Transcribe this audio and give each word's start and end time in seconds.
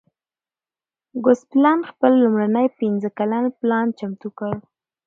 ګوسپلن 1.23 1.79
خپل 1.89 2.11
لومړنی 2.23 2.67
پنځه 2.79 3.09
کلن 3.17 3.45
پلان 3.59 3.87
چمتو 3.99 4.29
کړ 4.39 4.53